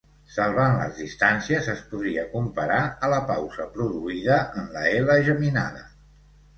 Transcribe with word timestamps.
Salvant 0.35 0.77
les 0.79 0.95
distàncies, 1.01 1.69
es 1.75 1.83
podria 1.91 2.25
comparar 2.33 2.79
a 3.09 3.13
la 3.17 3.23
pausa 3.31 3.71
produïda 3.79 4.43
en 4.65 4.71
la 4.79 4.91
ela 4.99 5.23
geminada. 5.33 5.91